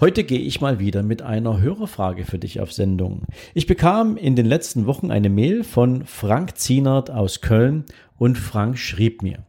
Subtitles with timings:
[0.00, 3.22] Heute gehe ich mal wieder mit einer Hörerfrage für dich auf Sendung.
[3.54, 7.84] Ich bekam in den letzten Wochen eine Mail von Frank Zienert aus Köln
[8.18, 9.44] und Frank schrieb mir,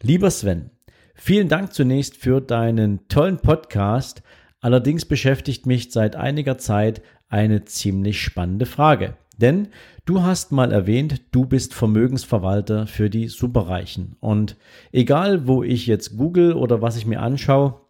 [0.00, 0.70] lieber Sven,
[1.14, 4.22] vielen Dank zunächst für deinen tollen Podcast.
[4.62, 9.18] Allerdings beschäftigt mich seit einiger Zeit eine ziemlich spannende Frage.
[9.36, 9.68] Denn
[10.06, 14.16] du hast mal erwähnt, du bist Vermögensverwalter für die Superreichen.
[14.20, 14.56] Und
[14.92, 17.83] egal, wo ich jetzt google oder was ich mir anschaue,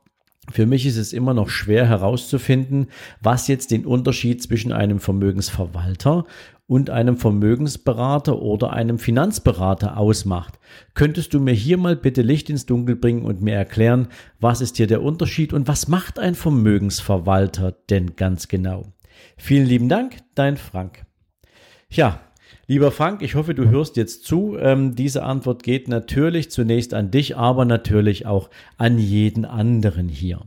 [0.51, 2.89] für mich ist es immer noch schwer herauszufinden,
[3.21, 6.27] was jetzt den Unterschied zwischen einem Vermögensverwalter
[6.67, 10.59] und einem Vermögensberater oder einem Finanzberater ausmacht.
[10.95, 14.09] Könntest du mir hier mal bitte Licht ins Dunkel bringen und mir erklären,
[14.41, 18.87] was ist hier der Unterschied und was macht ein Vermögensverwalter denn ganz genau?
[19.37, 21.05] Vielen lieben Dank, dein Frank.
[21.91, 22.21] Ja,
[22.67, 24.57] Lieber Frank, ich hoffe, du hörst jetzt zu.
[24.59, 28.49] Ähm, diese Antwort geht natürlich zunächst an dich, aber natürlich auch
[28.79, 30.41] an jeden anderen hier.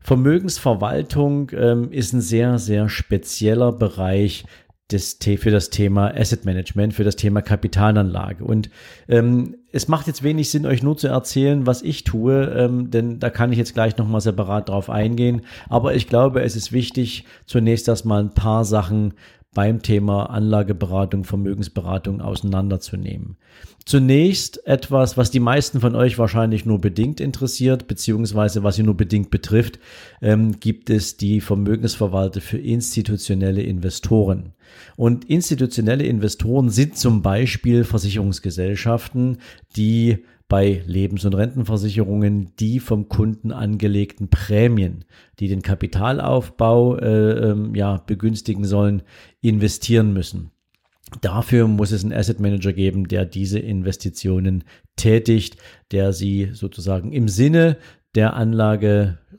[0.00, 4.44] Vermögensverwaltung ähm, ist ein sehr, sehr spezieller Bereich
[4.90, 8.44] des, für das Thema Asset Management, für das Thema Kapitalanlage.
[8.44, 8.70] Und
[9.08, 13.18] ähm, es macht jetzt wenig Sinn, euch nur zu erzählen, was ich tue, ähm, denn
[13.20, 15.42] da kann ich jetzt gleich nochmal separat drauf eingehen.
[15.68, 19.14] Aber ich glaube, es ist wichtig, zunächst erstmal ein paar Sachen
[19.52, 23.36] beim Thema Anlageberatung, Vermögensberatung auseinanderzunehmen.
[23.84, 28.96] Zunächst etwas, was die meisten von euch wahrscheinlich nur bedingt interessiert, beziehungsweise was sie nur
[28.96, 29.80] bedingt betrifft,
[30.22, 34.52] ähm, gibt es die Vermögensverwalter für institutionelle Investoren.
[34.96, 39.38] Und institutionelle Investoren sind zum Beispiel Versicherungsgesellschaften,
[39.76, 45.04] die bei Lebens- und Rentenversicherungen die vom Kunden angelegten Prämien,
[45.38, 49.02] die den Kapitalaufbau äh, ähm, ja, begünstigen sollen,
[49.40, 50.50] investieren müssen.
[51.20, 54.64] Dafür muss es einen Asset Manager geben, der diese Investitionen
[54.96, 55.56] tätigt,
[55.92, 57.76] der sie sozusagen im Sinne
[58.16, 58.34] der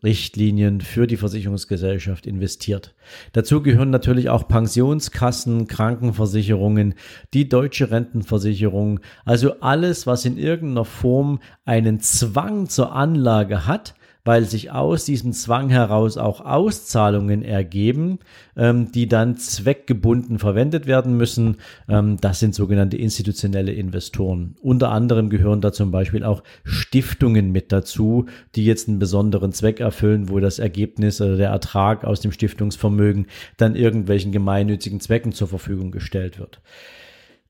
[0.02, 2.96] Anlagerichtlinien für die Versicherungsgesellschaft investiert.
[3.34, 6.96] Dazu gehören natürlich auch Pensionskassen, Krankenversicherungen,
[7.36, 14.46] die deutsche Rentenversicherung, also alles, was in irgendeiner Form einen Zwang zur Anlage hat, weil
[14.46, 18.20] sich aus diesem Zwang heraus auch Auszahlungen ergeben,
[18.56, 21.58] ähm, die dann zweckgebunden verwendet werden müssen.
[21.88, 24.56] Ähm, das sind sogenannte institutionelle Investoren.
[24.62, 29.80] Unter anderem gehören da zum Beispiel auch Stiftungen mit dazu, die jetzt einen besonderen Zweck
[29.80, 33.28] erfüllen, wo das Ergebnis oder der Ertrag aus dem Stiftungsvermögen
[33.58, 36.62] dann irgendwelchen gemeinnützigen Zwecken zur Verfügung gestellt wird.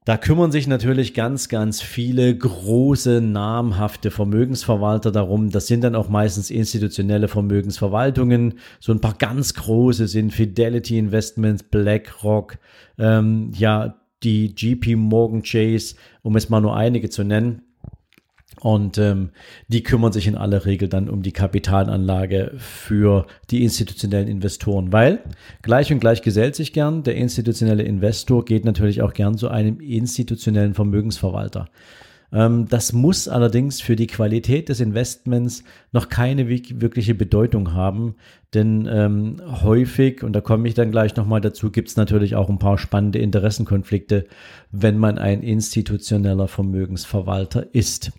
[0.04, 5.52] Da kümmern sich natürlich ganz, ganz viele große, namhafte Vermögensverwalter darum.
[5.52, 8.56] Das sind dann auch meistens institutionelle Vermögensverwaltungen.
[8.80, 12.58] So ein paar ganz große sind Fidelity Investments, BlackRock,
[12.98, 17.62] ähm, ja, die GP Morgan Chase, um es mal nur einige zu nennen.
[18.62, 19.32] Und ähm,
[19.70, 25.24] die kümmern sich in aller Regel dann um die Kapitalanlage für die institutionellen Investoren, weil
[25.64, 27.02] gleich und gleich gesellt sich gern.
[27.02, 31.70] Der institutionelle Investor geht natürlich auch gern zu einem institutionellen Vermögensverwalter.
[32.32, 38.16] Ähm, das muss allerdings für die Qualität des Investments noch keine wirkliche Bedeutung haben,
[38.54, 42.50] denn ähm, häufig, und da komme ich dann gleich nochmal dazu, gibt es natürlich auch
[42.50, 44.26] ein paar spannende Interessenkonflikte,
[44.72, 48.12] wenn man ein institutioneller Vermögensverwalter ist.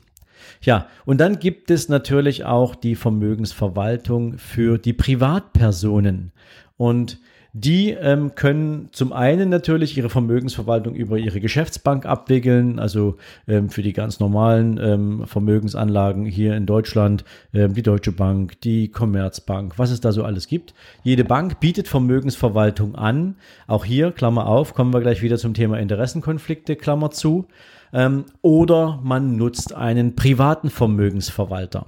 [0.63, 6.33] Ja, und dann gibt es natürlich auch die Vermögensverwaltung für die Privatpersonen.
[6.77, 7.19] Und
[7.55, 13.83] die ähm, können zum einen natürlich ihre Vermögensverwaltung über ihre Geschäftsbank abwickeln, also ähm, für
[13.83, 19.91] die ganz normalen ähm, Vermögensanlagen hier in Deutschland, ähm, die Deutsche Bank, die Commerzbank, was
[19.91, 20.73] es da so alles gibt.
[21.03, 23.37] Jede Bank bietet Vermögensverwaltung an.
[23.67, 27.47] Auch hier, Klammer auf, kommen wir gleich wieder zum Thema Interessenkonflikte, Klammer zu
[27.93, 31.87] ähm, oder man nutzt einen privaten Vermögensverwalter.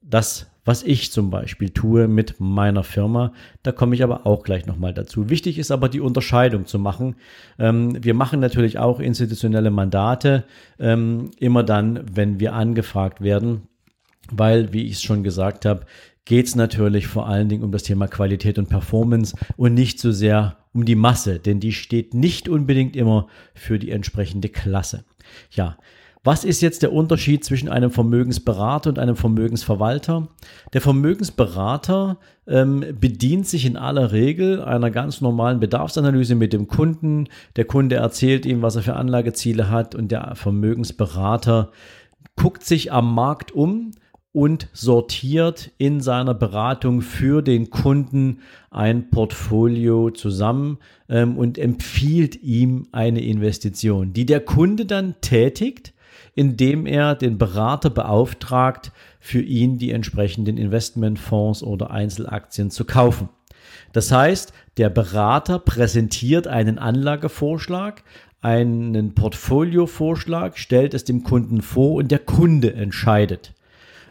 [0.00, 3.32] Das was ich zum Beispiel tue mit meiner Firma.
[3.62, 5.28] Da komme ich aber auch gleich nochmal dazu.
[5.28, 7.16] Wichtig ist aber die Unterscheidung zu machen.
[7.58, 10.44] Ähm, wir machen natürlich auch institutionelle Mandate
[10.78, 13.62] ähm, immer dann, wenn wir angefragt werden,
[14.30, 15.84] weil, wie ich es schon gesagt habe,
[16.24, 20.12] geht es natürlich vor allen Dingen um das Thema Qualität und Performance und nicht so
[20.12, 25.04] sehr um die Masse, denn die steht nicht unbedingt immer für die entsprechende Klasse.
[25.50, 25.76] Ja,
[26.24, 30.28] Was ist jetzt der Unterschied zwischen einem Vermögensberater und einem Vermögensverwalter?
[30.72, 37.26] Der Vermögensberater ähm, bedient sich in aller Regel einer ganz normalen Bedarfsanalyse mit dem Kunden.
[37.56, 41.72] Der Kunde erzählt ihm, was er für Anlageziele hat und der Vermögensberater
[42.36, 43.90] guckt sich am Markt um
[44.32, 48.40] und sortiert in seiner Beratung für den Kunden
[48.70, 55.92] ein Portfolio zusammen ähm, und empfiehlt ihm eine Investition, die der Kunde dann tätigt
[56.34, 63.28] indem er den Berater beauftragt, für ihn die entsprechenden Investmentfonds oder Einzelaktien zu kaufen.
[63.92, 68.02] Das heißt, der Berater präsentiert einen Anlagevorschlag,
[68.40, 73.52] einen Portfoliovorschlag, stellt es dem Kunden vor und der Kunde entscheidet.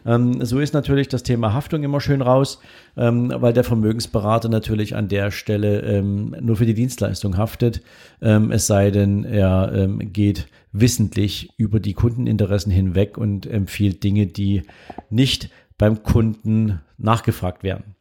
[0.04, 2.60] Ähm, so ist natürlich das Thema Haftung immer schön raus,
[2.96, 7.82] ähm, weil der Vermögensberater natürlich an der Stelle ähm, nur für die Dienstleistung haftet.
[8.20, 14.26] Ähm, es sei denn, er ähm, geht wissentlich über die Kundeninteressen hinweg und empfiehlt Dinge,
[14.26, 14.62] die
[15.10, 17.94] nicht beim Kunden nachgefragt werden.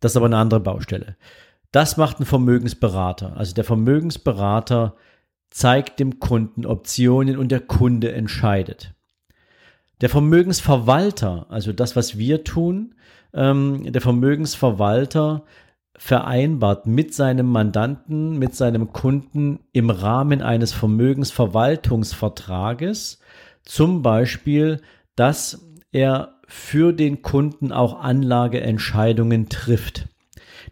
[0.00, 1.16] Das ist aber eine andere Baustelle.
[1.72, 3.36] Das macht ein Vermögensberater.
[3.36, 4.94] Also der Vermögensberater
[5.50, 8.94] zeigt dem Kunden Optionen und der Kunde entscheidet.
[10.00, 12.94] Der Vermögensverwalter, also das, was wir tun,
[13.34, 15.42] ähm, der Vermögensverwalter
[15.96, 23.18] vereinbart mit seinem Mandanten, mit seinem Kunden im Rahmen eines Vermögensverwaltungsvertrages
[23.64, 24.80] zum Beispiel,
[25.14, 25.60] dass
[25.92, 30.08] er für den Kunden auch Anlageentscheidungen trifft.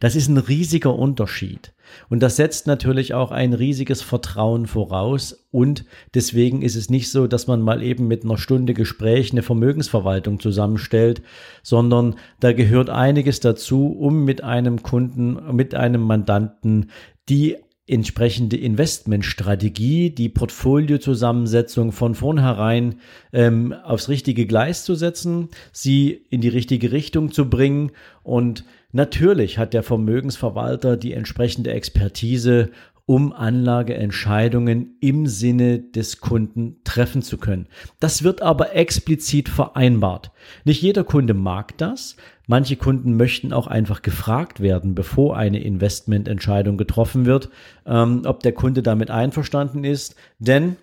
[0.00, 1.74] Das ist ein riesiger Unterschied.
[2.08, 5.46] Und das setzt natürlich auch ein riesiges Vertrauen voraus.
[5.50, 9.42] Und deswegen ist es nicht so, dass man mal eben mit einer Stunde Gespräch eine
[9.42, 11.22] Vermögensverwaltung zusammenstellt,
[11.62, 16.90] sondern da gehört einiges dazu, um mit einem Kunden, mit einem Mandanten
[17.28, 17.56] die
[17.88, 23.00] entsprechende Investmentstrategie, die Portfoliozusammensetzung von vornherein
[23.32, 27.92] ähm, aufs richtige Gleis zu setzen, sie in die richtige Richtung zu bringen.
[28.22, 32.70] Und Natürlich hat der Vermögensverwalter die entsprechende Expertise,
[33.08, 37.66] um Anlageentscheidungen im Sinne des Kunden treffen zu können.
[38.00, 40.30] Das wird aber explizit vereinbart.
[40.66, 42.16] Nicht jeder Kunde mag das.
[42.46, 47.48] Manche Kunden möchten auch einfach gefragt werden, bevor eine Investmententscheidung getroffen wird,
[47.86, 50.14] ähm, ob der Kunde damit einverstanden ist.
[50.38, 50.76] Denn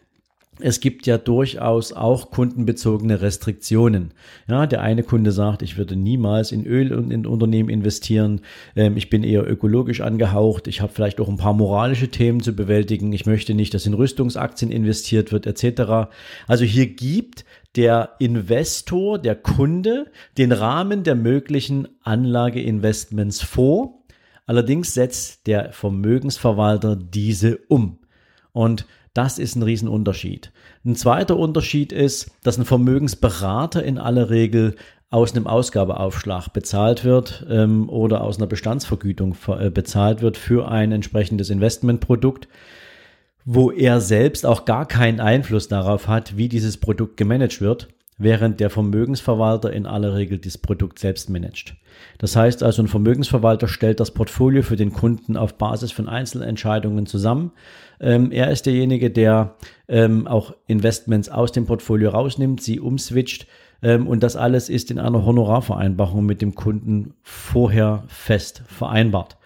[0.59, 4.13] es gibt ja durchaus auch kundenbezogene Restriktionen.
[4.47, 8.41] Ja, der eine Kunde sagt, ich würde niemals in Öl und in Unternehmen investieren.
[8.75, 10.67] Ähm, ich bin eher ökologisch angehaucht.
[10.67, 13.11] Ich habe vielleicht auch ein paar moralische Themen zu bewältigen.
[13.11, 16.09] Ich möchte nicht, dass in Rüstungsaktien investiert wird, etc.
[16.47, 17.43] Also hier gibt
[17.75, 20.05] der Investor, der Kunde,
[20.37, 24.03] den Rahmen der möglichen Anlageinvestments vor.
[24.45, 27.99] Allerdings setzt der Vermögensverwalter diese um.
[28.53, 30.51] Und das ist ein Riesenunterschied.
[30.85, 34.75] Ein zweiter Unterschied ist, dass ein Vermögensberater in aller Regel
[35.09, 40.91] aus einem Ausgabeaufschlag bezahlt wird ähm, oder aus einer Bestandsvergütung äh, bezahlt wird für ein
[40.91, 42.49] entsprechendes Investmentprodukt,
[43.45, 48.59] wo er selbst auch gar keinen Einfluss darauf hat, wie dieses Produkt gemanagt wird, während
[48.59, 51.75] der Vermögensverwalter in aller Regel das Produkt selbst managt.
[52.17, 57.05] Das heißt also, ein Vermögensverwalter stellt das Portfolio für den Kunden auf Basis von Einzelentscheidungen
[57.05, 57.51] zusammen.
[57.99, 59.55] Ähm, er ist derjenige, der
[59.87, 63.47] ähm, auch Investments aus dem Portfolio rausnimmt, sie umswitcht
[63.81, 69.37] ähm, und das alles ist in einer Honorarvereinbarung mit dem Kunden vorher fest vereinbart.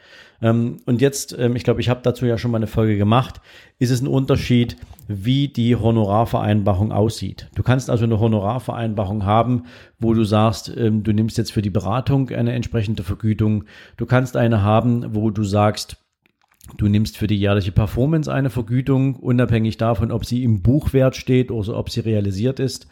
[0.41, 3.41] Ähm, und jetzt, ähm, ich glaube, ich habe dazu ja schon mal eine Folge gemacht,
[3.77, 4.77] ist es ein Unterschied,
[5.07, 7.49] wie die Honorarvereinbarung aussieht.
[7.55, 9.63] Du kannst also eine Honorarvereinbarung haben,
[9.99, 13.65] wo du sagst, ähm, du nimmst jetzt für die Beratung eine entsprechende Vergütung.
[13.97, 15.97] Du kannst eine haben, wo du sagst,
[16.77, 21.49] Du nimmst für die jährliche Performance eine Vergütung, unabhängig davon, ob sie im Buchwert steht
[21.49, 22.87] oder ob sie realisiert ist.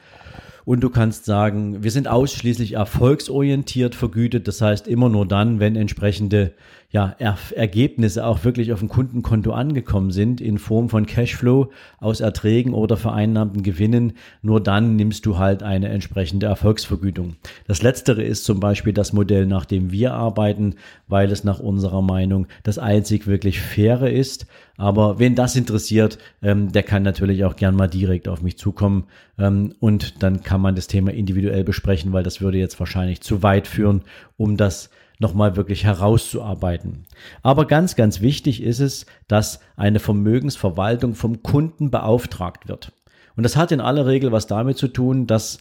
[0.66, 4.50] Und du kannst sagen, wir sind ausschließlich erfolgsorientiert vergütet.
[4.50, 6.54] Das heißt immer nur dann, wenn entsprechende
[6.89, 12.22] ja, er Ergebnisse auch wirklich auf dem Kundenkonto angekommen sind in Form von Cashflow aus
[12.22, 17.36] Erträgen oder vereinnahmten Gewinnen, nur dann nimmst du halt eine entsprechende Erfolgsvergütung.
[17.67, 20.75] Das letztere ist zum Beispiel das Modell, nach dem wir arbeiten,
[21.10, 24.48] weil es nach unserer Meinung das einzig wirklich faire ist.
[24.77, 29.08] Aber wen das interessiert, ähm, der kann natürlich auch gern mal direkt auf mich zukommen
[29.38, 33.44] ähm, und dann kann man das Thema individuell besprechen, weil das würde jetzt wahrscheinlich zu
[33.44, 34.03] weit führen,
[34.38, 37.05] um das nochmal wirklich herauszuarbeiten.
[37.41, 42.91] Aber ganz, ganz wichtig ist es, dass eine Vermögensverwaltung vom Kunden beauftragt wird.
[43.36, 45.59] Und das hat in aller Regel was damit zu tun, dass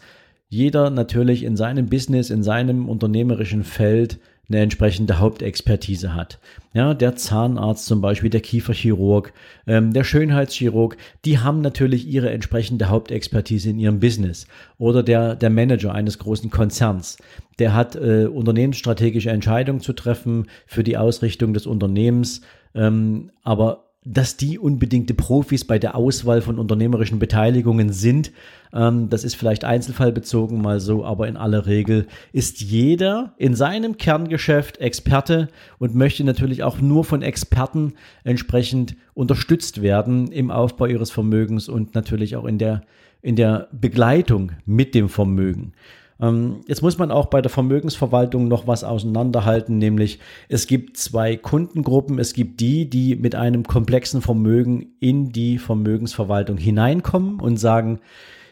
[0.48, 6.38] jeder natürlich in seinem Business, in seinem unternehmerischen Feld eine entsprechende Hauptexpertise hat.
[6.72, 9.32] Ja, der Zahnarzt zum Beispiel, der Kieferchirurg,
[9.66, 14.46] ähm, der Schönheitschirurg, die haben natürlich ihre entsprechende Hauptexpertise in ihrem Business.
[14.78, 17.16] Oder der, der Manager eines großen Konzerns,
[17.58, 22.42] der hat äh, unternehmensstrategische Entscheidungen zu treffen für die Ausrichtung des Unternehmens.
[22.74, 28.30] Ähm, aber dass die unbedingte Profis bei der Auswahl von unternehmerischen Beteiligungen sind.
[28.72, 33.96] Ähm, das ist vielleicht einzelfallbezogen mal so, aber in aller Regel ist jeder in seinem
[33.96, 35.48] Kerngeschäft Experte
[35.78, 41.96] und möchte natürlich auch nur von Experten entsprechend unterstützt werden im Aufbau ihres Vermögens und
[41.96, 42.82] natürlich auch in der,
[43.22, 45.72] in der Begleitung mit dem Vermögen.
[46.20, 50.18] Ähm, jetzt muss man auch bei der Vermögensverwaltung noch was auseinanderhalten, nämlich
[50.48, 52.18] es gibt zwei Kundengruppen.
[52.18, 58.00] Es gibt die, die mit einem komplexen Vermögen in die Vermögensverwaltung hineinkommen und sagen,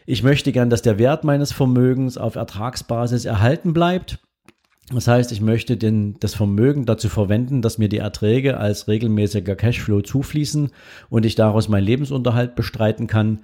[0.05, 4.19] ich möchte gern, dass der Wert meines Vermögens auf Ertragsbasis erhalten bleibt.
[4.93, 9.55] Das heißt, ich möchte den, das Vermögen dazu verwenden, dass mir die Erträge als regelmäßiger
[9.55, 10.69] Cashflow zufließen
[11.09, 13.39] und ich daraus meinen Lebensunterhalt bestreiten kann.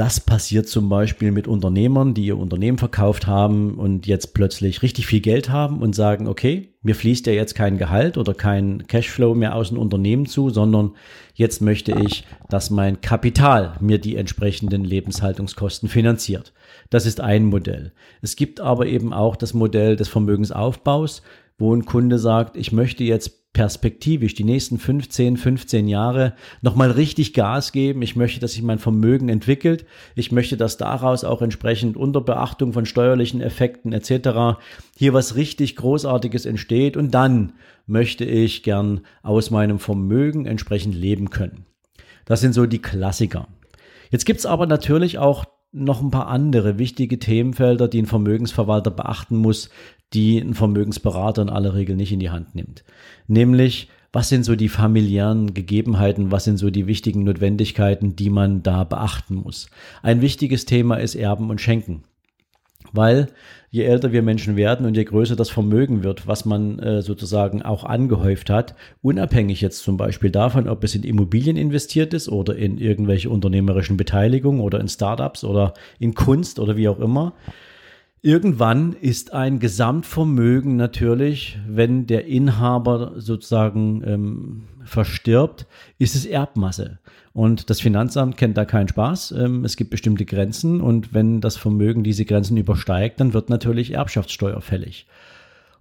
[0.00, 5.06] Das passiert zum Beispiel mit Unternehmern, die ihr Unternehmen verkauft haben und jetzt plötzlich richtig
[5.06, 9.34] viel Geld haben und sagen, okay, mir fließt ja jetzt kein Gehalt oder kein Cashflow
[9.34, 10.92] mehr aus dem Unternehmen zu, sondern
[11.34, 16.54] jetzt möchte ich, dass mein Kapital mir die entsprechenden Lebenshaltungskosten finanziert.
[16.88, 17.92] Das ist ein Modell.
[18.22, 21.20] Es gibt aber eben auch das Modell des Vermögensaufbaus,
[21.60, 27.34] wo ein Kunde sagt, ich möchte jetzt perspektivisch die nächsten 15, 15 Jahre nochmal richtig
[27.34, 28.00] Gas geben.
[28.00, 29.84] Ich möchte, dass sich mein Vermögen entwickelt.
[30.14, 34.60] Ich möchte, dass daraus auch entsprechend unter Beachtung von steuerlichen Effekten etc.
[34.96, 36.96] hier was richtig Großartiges entsteht.
[36.96, 37.54] Und dann
[37.86, 41.66] möchte ich gern aus meinem Vermögen entsprechend leben können.
[42.24, 43.48] Das sind so die Klassiker.
[44.10, 49.36] Jetzt gibt's aber natürlich auch noch ein paar andere wichtige Themenfelder, die ein Vermögensverwalter beachten
[49.36, 49.70] muss,
[50.12, 52.84] die ein Vermögensberater in aller Regel nicht in die Hand nimmt.
[53.28, 58.62] Nämlich, was sind so die familiären Gegebenheiten, was sind so die wichtigen Notwendigkeiten, die man
[58.62, 59.70] da beachten muss.
[60.02, 62.02] Ein wichtiges Thema ist Erben und Schenken.
[62.92, 63.28] Weil
[63.70, 67.62] je älter wir Menschen werden und je größer das Vermögen wird, was man äh, sozusagen
[67.62, 72.56] auch angehäuft hat, unabhängig jetzt zum Beispiel davon, ob es in Immobilien investiert ist oder
[72.56, 77.34] in irgendwelche unternehmerischen Beteiligungen oder in Startups oder in Kunst oder wie auch immer,
[78.22, 85.66] Irgendwann ist ein Gesamtvermögen natürlich, wenn der Inhaber sozusagen ähm, verstirbt,
[85.98, 86.98] ist es Erbmasse.
[87.32, 89.32] Und das Finanzamt kennt da keinen Spaß.
[89.32, 93.92] Ähm, es gibt bestimmte Grenzen und wenn das Vermögen diese Grenzen übersteigt, dann wird natürlich
[93.92, 95.06] Erbschaftssteuer fällig.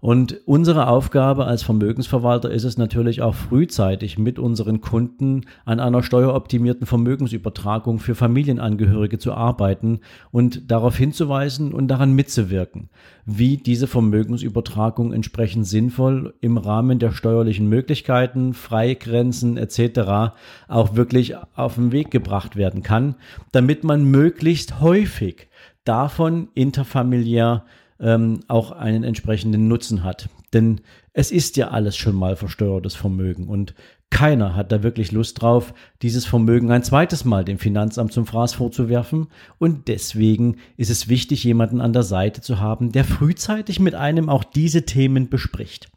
[0.01, 6.03] Und unsere Aufgabe als Vermögensverwalter ist es natürlich auch frühzeitig mit unseren Kunden an einer
[6.03, 9.99] steueroptimierten Vermögensübertragung für Familienangehörige zu arbeiten
[10.31, 12.89] und darauf hinzuweisen und daran mitzuwirken,
[13.25, 20.33] wie diese Vermögensübertragung entsprechend sinnvoll im Rahmen der steuerlichen Möglichkeiten, Freigrenzen etc.
[20.69, 23.15] auch wirklich auf den Weg gebracht werden kann,
[23.51, 25.49] damit man möglichst häufig
[25.83, 27.65] davon interfamiliär
[27.99, 30.29] ähm, auch einen entsprechenden Nutzen hat.
[30.53, 30.81] Denn
[31.13, 33.73] es ist ja alles schon mal versteuertes Vermögen und
[34.09, 38.53] keiner hat da wirklich Lust drauf, dieses Vermögen ein zweites Mal dem Finanzamt zum Fraß
[38.55, 39.27] vorzuwerfen.
[39.59, 44.27] Und deswegen ist es wichtig, jemanden an der Seite zu haben, der frühzeitig mit einem
[44.27, 45.91] auch diese Themen bespricht.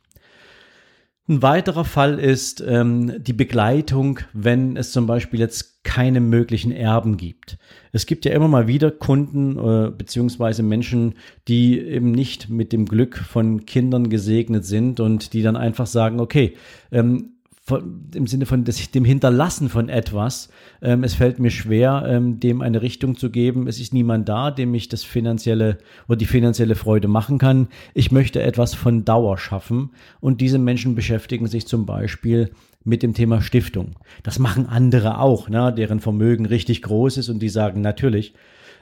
[1.29, 7.17] Ein weiterer Fall ist ähm, die Begleitung, wenn es zum Beispiel jetzt keine möglichen Erben
[7.17, 7.59] gibt.
[7.93, 11.14] Es gibt ja immer mal wieder Kunden äh, beziehungsweise Menschen,
[11.47, 16.19] die eben nicht mit dem Glück von Kindern gesegnet sind und die dann einfach sagen,
[16.19, 16.57] okay,
[16.91, 20.49] ähm, von, im Sinne von des, dem Hinterlassen von etwas.
[20.83, 23.69] Ähm, es fällt mir schwer, ähm, dem eine Richtung zu geben.
[23.69, 25.78] Es ist niemand da, dem ich das finanzielle
[26.09, 27.69] oder die finanzielle Freude machen kann.
[27.95, 29.90] Ich möchte etwas von Dauer schaffen
[30.21, 32.50] und diese Menschen beschäftigen sich zum Beispiel
[32.85, 33.95] mit dem Thema Stiftung.
[34.25, 38.35] Das machen andere auch, ne, deren Vermögen richtig groß ist und die sagen natürlich,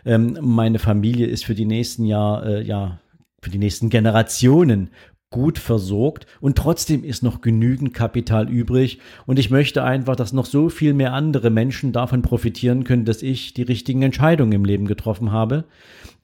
[0.06, 3.00] ähm, meine Familie ist für die nächsten Jahr, äh, ja,
[3.42, 4.90] für die nächsten Generationen
[5.30, 10.44] gut versorgt und trotzdem ist noch genügend Kapital übrig und ich möchte einfach, dass noch
[10.44, 14.87] so viel mehr andere Menschen davon profitieren können, dass ich die richtigen Entscheidungen im Leben
[14.87, 15.64] getroffen habe.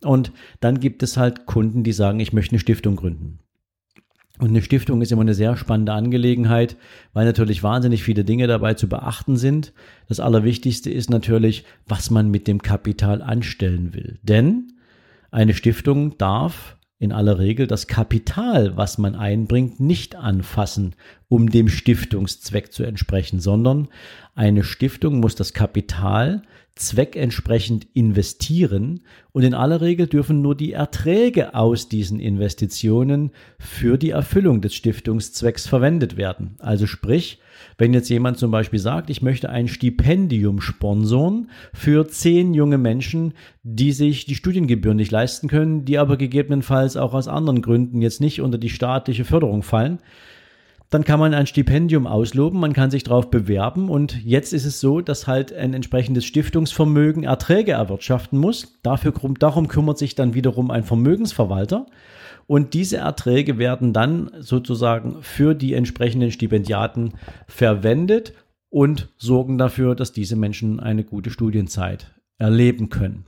[0.03, 3.39] Und dann gibt es halt Kunden, die sagen, ich möchte eine Stiftung gründen.
[4.39, 6.77] Und eine Stiftung ist immer eine sehr spannende Angelegenheit,
[7.15, 9.73] weil natürlich wahnsinnig viele Dinge dabei zu beachten sind.
[10.09, 14.19] Das Allerwichtigste ist natürlich, was man mit dem Kapital anstellen will.
[14.23, 14.73] Denn
[15.31, 20.95] eine Stiftung darf in aller Regel das Kapital, was man einbringt, nicht anfassen,
[21.29, 23.89] um dem Stiftungszweck zu entsprechen, sondern
[24.35, 26.43] eine Stiftung muss das Kapital
[26.77, 29.01] zweckentsprechend investieren
[29.33, 34.75] und in aller Regel dürfen nur die Erträge aus diesen Investitionen für die Erfüllung des
[34.75, 36.57] Stiftungszwecks verwendet werden.
[36.59, 37.41] Also sprich,
[37.79, 43.33] wenn jetzt jemand zum Beispiel sagt, ich möchte ein Stipendium sponsoren für zehn junge Menschen,
[43.63, 48.21] die sich die Studiengebühren nicht leisten können, die aber gegebenenfalls auch aus anderen Gründen jetzt
[48.21, 49.99] nicht unter die staatliche Förderung fallen,
[50.91, 54.81] dann kann man ein Stipendium ausloben, man kann sich darauf bewerben und jetzt ist es
[54.81, 58.79] so, dass halt ein entsprechendes Stiftungsvermögen Erträge erwirtschaften muss.
[58.83, 61.87] Dafür, darum kümmert sich dann wiederum ein Vermögensverwalter
[62.47, 67.15] und diese Erträge werden dann sozusagen für die entsprechenden Stipendiaten
[67.49, 68.33] verwendet
[68.71, 73.25] und sorgen dafür, dass diese Menschen eine gute Studienzeit erleben können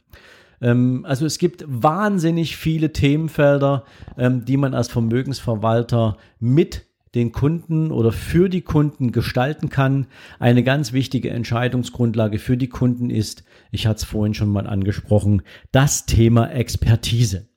[0.60, 3.84] ähm, also es gibt wahnsinnig viele Themenfelder,
[4.16, 10.06] ähm, die man als Vermögensverwalter mit den Kunden oder für die Kunden gestalten kann.
[10.38, 15.42] Eine ganz wichtige Entscheidungsgrundlage für die Kunden ist, ich hatte es vorhin schon mal angesprochen,
[15.72, 17.48] das Thema Expertise.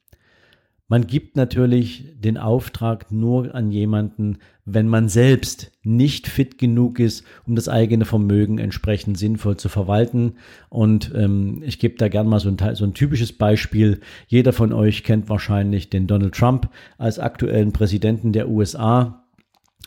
[0.92, 7.24] Man gibt natürlich den Auftrag nur an jemanden, wenn man selbst nicht fit genug ist,
[7.48, 10.34] um das eigene Vermögen entsprechend sinnvoll zu verwalten.
[10.68, 14.02] Und ähm, ich gebe da gern mal so ein, so ein typisches Beispiel.
[14.28, 19.21] Jeder von euch kennt wahrscheinlich den Donald Trump als aktuellen Präsidenten der USA.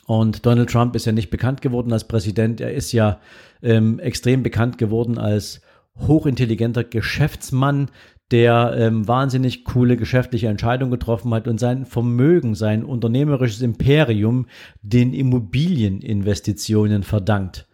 [0.07, 3.21] Und Donald Trump ist ja nicht bekannt geworden als Präsident, er ist ja
[3.63, 5.63] ähm, extrem bekannt geworden als
[5.97, 7.89] hochintelligenter Geschäftsmann,
[8.31, 14.47] der ähm, wahnsinnig coole geschäftliche Entscheidungen getroffen hat und sein Vermögen, sein unternehmerisches Imperium
[14.83, 17.69] den Immobilieninvestitionen verdankt.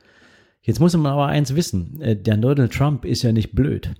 [0.62, 3.90] Jetzt muss man aber eins wissen, äh, der Donald Trump ist ja nicht blöd.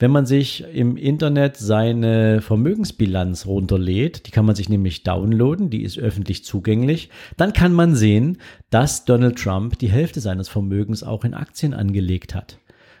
[0.00, 5.82] Wenn man sich im Internet seine Vermögensbilanz runterlädt, die kann man sich nämlich downloaden, die
[5.82, 8.38] ist öffentlich zugänglich, dann kann man sehen,
[8.70, 12.58] dass Donald Trump die Hälfte seines Vermögens auch in Aktien angelegt hat.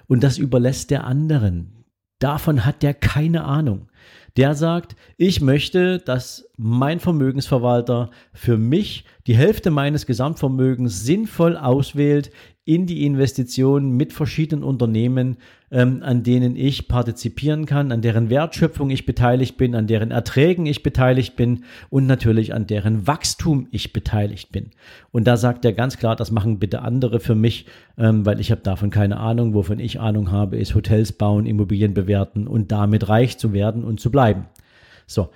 [0.08, 1.86] Und das überlässt der anderen.
[2.18, 3.88] Davon hat der keine Ahnung.
[4.36, 12.30] Der sagt, ich möchte, dass mein Vermögensverwalter für mich die Hälfte meines Gesamtvermögens sinnvoll auswählt,
[12.70, 15.38] in die Investitionen mit verschiedenen Unternehmen,
[15.72, 20.66] ähm, an denen ich partizipieren kann, an deren Wertschöpfung ich beteiligt bin, an deren Erträgen
[20.66, 24.70] ich beteiligt bin und natürlich an deren Wachstum ich beteiligt bin.
[25.10, 27.66] Und da sagt er ganz klar, das machen bitte andere für mich,
[27.98, 29.52] ähm, weil ich habe davon keine Ahnung.
[29.54, 34.00] Wovon ich Ahnung habe, ist Hotels bauen, Immobilien bewerten und damit reich zu werden und
[34.00, 34.46] zu bleiben.
[35.06, 35.30] So,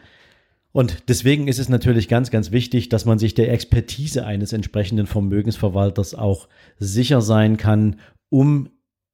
[0.72, 5.06] und deswegen ist es natürlich ganz, ganz wichtig, dass man sich der Expertise eines entsprechenden
[5.06, 8.70] Vermögensverwalters auch sicher sein kann, um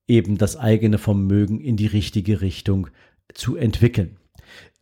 [0.08, 2.88] eben das eigene Vermögen in die richtige Richtung
[3.34, 4.16] zu entwickeln.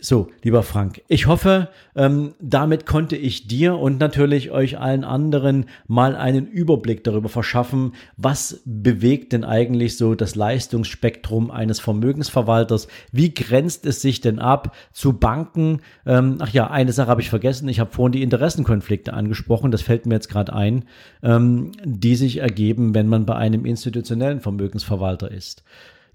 [0.01, 5.67] So, lieber Frank, ich hoffe, ähm, damit konnte ich dir und natürlich euch allen anderen
[5.89, 12.87] mal einen Überblick darüber verschaffen, was bewegt denn eigentlich so das Leistungsspektrum eines Vermögensverwalters?
[13.11, 15.81] Wie grenzt es sich denn ab zu Banken?
[16.07, 17.69] Ähm, ach ja, eine Sache habe ich vergessen.
[17.69, 19.73] Ich habe vorhin die Interessenkonflikte angesprochen.
[19.73, 20.85] Das fällt mir jetzt gerade ein,
[21.25, 25.65] ähm, die sich ergeben, wenn man bei einem institutionellen Vermögensverwalter ist.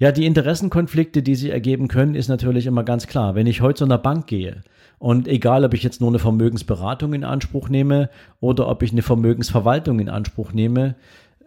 [0.03, 3.35] Ja, die Interessenkonflikte, die sich ergeben können, ist natürlich immer ganz klar.
[3.35, 4.61] Wenn ich heute zu einer Bank gehe
[4.99, 8.09] und egal, ob ich jetzt nur eine Vermögensberatung in Anspruch nehme
[8.41, 10.95] oder ob ich eine Vermögensverwaltung in Anspruch nehme,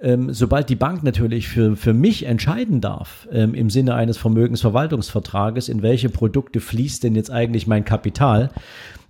[0.00, 5.68] ähm, sobald die Bank natürlich für, für mich entscheiden darf, ähm, im Sinne eines Vermögensverwaltungsvertrages,
[5.68, 8.48] in welche Produkte fließt denn jetzt eigentlich mein Kapital,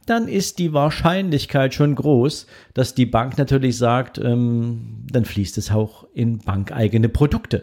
[0.06, 5.70] dann ist die Wahrscheinlichkeit schon groß, dass die Bank natürlich sagt, ähm, dann fließt es
[5.70, 7.62] auch in bankeigene Produkte.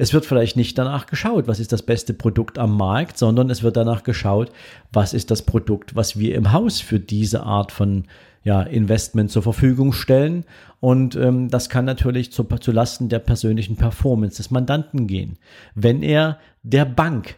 [0.00, 3.64] Es wird vielleicht nicht danach geschaut, was ist das beste Produkt am Markt, sondern es
[3.64, 4.52] wird danach geschaut,
[4.92, 8.04] was ist das Produkt, was wir im Haus für diese Art von
[8.44, 10.44] ja, Investment zur Verfügung stellen.
[10.78, 15.36] Und ähm, das kann natürlich zu, zu Lasten der persönlichen Performance des Mandanten gehen,
[15.74, 17.34] wenn er der Bank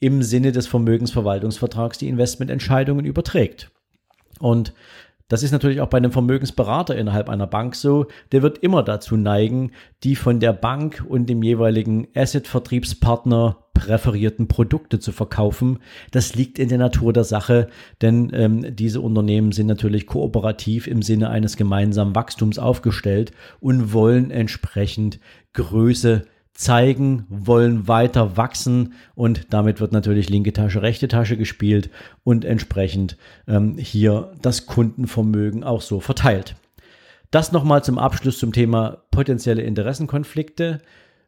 [0.00, 3.70] im Sinne des Vermögensverwaltungsvertrags die Investmententscheidungen überträgt.
[4.40, 4.74] Und
[5.28, 8.06] das ist natürlich auch bei einem Vermögensberater innerhalb einer Bank so.
[8.32, 15.00] Der wird immer dazu neigen, die von der Bank und dem jeweiligen Asset-Vertriebspartner präferierten Produkte
[15.00, 15.78] zu verkaufen.
[16.10, 17.68] Das liegt in der Natur der Sache,
[18.02, 24.30] denn ähm, diese Unternehmen sind natürlich kooperativ im Sinne eines gemeinsamen Wachstums aufgestellt und wollen
[24.30, 25.20] entsprechend
[25.54, 31.90] Größe zeigen, wollen weiter wachsen und damit wird natürlich linke Tasche, rechte Tasche gespielt
[32.22, 33.16] und entsprechend
[33.48, 36.54] ähm, hier das Kundenvermögen auch so verteilt.
[37.32, 40.80] Das nochmal zum Abschluss zum Thema potenzielle Interessenkonflikte.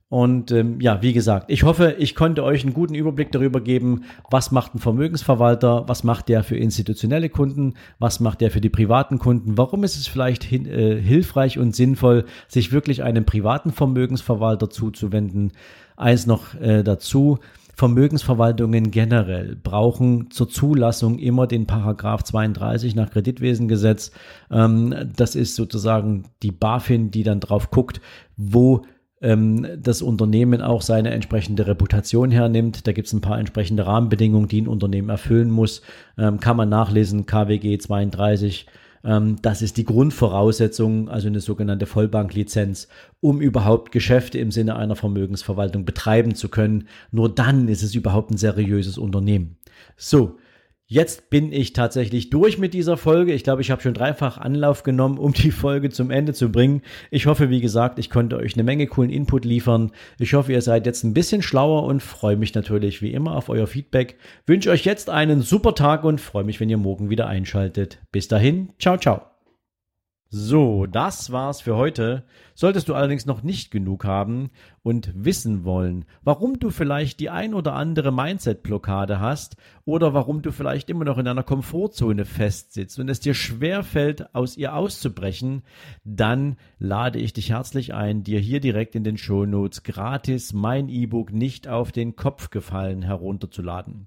[0.08, 4.04] Und ähm, ja, wie gesagt, ich hoffe, ich konnte euch einen guten Überblick darüber geben,
[4.30, 8.70] was macht ein Vermögensverwalter, was macht der für institutionelle Kunden, was macht der für die
[8.70, 13.72] privaten Kunden, warum ist es vielleicht hin, äh, hilfreich und sinnvoll, sich wirklich einem privaten
[13.72, 15.52] Vermögensverwalter zuzuwenden.
[15.96, 17.38] Eins noch äh, dazu.
[17.74, 24.12] Vermögensverwaltungen generell brauchen zur Zulassung immer den Paragraph 32 nach Kreditwesengesetz.
[24.52, 28.00] Ähm, das ist sozusagen die BaFin, die dann drauf guckt,
[28.36, 28.82] wo
[29.22, 32.86] ähm, das Unternehmen auch seine entsprechende Reputation hernimmt.
[32.86, 35.82] Da gibt es ein paar entsprechende Rahmenbedingungen, die ein Unternehmen erfüllen muss.
[36.18, 38.66] Ähm, kann man nachlesen, KWG 32.
[39.04, 42.88] Ähm, das ist die Grundvoraussetzung, also eine sogenannte Vollbanklizenz,
[43.20, 46.88] um überhaupt Geschäfte im Sinne einer Vermögensverwaltung betreiben zu können.
[47.10, 49.56] Nur dann ist es überhaupt ein seriöses Unternehmen.
[49.96, 50.36] So,
[50.88, 53.32] Jetzt bin ich tatsächlich durch mit dieser Folge.
[53.32, 56.82] Ich glaube, ich habe schon dreifach Anlauf genommen, um die Folge zum Ende zu bringen.
[57.10, 59.90] Ich hoffe, wie gesagt, ich konnte euch eine Menge coolen Input liefern.
[60.20, 63.48] Ich hoffe, ihr seid jetzt ein bisschen schlauer und freue mich natürlich wie immer auf
[63.48, 64.16] euer Feedback.
[64.46, 67.98] Wünsche euch jetzt einen super Tag und freue mich, wenn ihr morgen wieder einschaltet.
[68.12, 69.35] Bis dahin, ciao, ciao.
[70.38, 72.22] So, das war's für heute.
[72.54, 74.50] Solltest du allerdings noch nicht genug haben
[74.82, 80.52] und wissen wollen, warum du vielleicht die ein oder andere Mindset-Blockade hast oder warum du
[80.52, 85.62] vielleicht immer noch in einer Komfortzone festsitzt und es dir schwer fällt, aus ihr auszubrechen,
[86.04, 91.32] dann lade ich dich herzlich ein, dir hier direkt in den Shownotes gratis mein E-Book
[91.32, 94.06] nicht auf den Kopf gefallen herunterzuladen.